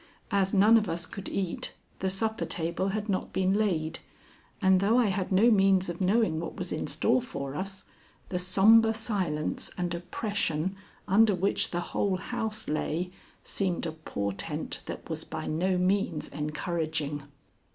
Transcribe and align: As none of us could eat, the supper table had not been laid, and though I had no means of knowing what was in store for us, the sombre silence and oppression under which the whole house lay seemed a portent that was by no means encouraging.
As 0.31 0.51
none 0.51 0.77
of 0.77 0.89
us 0.89 1.05
could 1.05 1.29
eat, 1.29 1.75
the 1.99 2.09
supper 2.09 2.43
table 2.47 2.87
had 2.87 3.07
not 3.07 3.31
been 3.31 3.53
laid, 3.53 3.99
and 4.59 4.79
though 4.79 4.97
I 4.97 5.09
had 5.09 5.31
no 5.31 5.51
means 5.51 5.89
of 5.89 6.01
knowing 6.01 6.39
what 6.39 6.55
was 6.55 6.71
in 6.71 6.87
store 6.87 7.21
for 7.21 7.53
us, 7.53 7.83
the 8.29 8.39
sombre 8.39 8.95
silence 8.95 9.69
and 9.77 9.93
oppression 9.93 10.75
under 11.07 11.35
which 11.35 11.69
the 11.69 11.81
whole 11.93 12.17
house 12.17 12.67
lay 12.67 13.11
seemed 13.43 13.85
a 13.85 13.91
portent 13.91 14.81
that 14.87 15.07
was 15.07 15.23
by 15.23 15.45
no 15.45 15.77
means 15.77 16.27
encouraging. 16.29 17.21